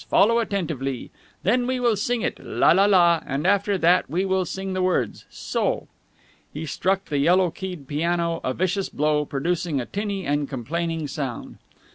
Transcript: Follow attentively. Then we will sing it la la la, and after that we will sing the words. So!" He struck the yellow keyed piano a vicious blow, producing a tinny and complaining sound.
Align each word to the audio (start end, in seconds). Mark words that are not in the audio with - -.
Follow 0.09 0.39
attentively. 0.39 1.11
Then 1.43 1.67
we 1.67 1.79
will 1.79 1.95
sing 1.95 2.23
it 2.23 2.43
la 2.43 2.71
la 2.71 2.85
la, 2.87 3.21
and 3.23 3.45
after 3.45 3.77
that 3.77 4.09
we 4.09 4.25
will 4.25 4.45
sing 4.45 4.73
the 4.73 4.81
words. 4.81 5.25
So!" 5.29 5.87
He 6.51 6.65
struck 6.65 7.05
the 7.05 7.19
yellow 7.19 7.51
keyed 7.51 7.85
piano 7.87 8.41
a 8.43 8.55
vicious 8.55 8.89
blow, 8.89 9.25
producing 9.25 9.79
a 9.79 9.85
tinny 9.85 10.25
and 10.25 10.49
complaining 10.49 11.07
sound. 11.07 11.59